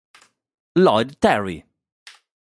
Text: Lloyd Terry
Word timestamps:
Lloyd 0.75 1.21
Terry 1.21 1.61